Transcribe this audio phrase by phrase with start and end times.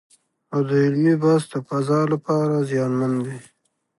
[0.53, 3.37] او د علمي بحث د فضا لپاره زیانمن دی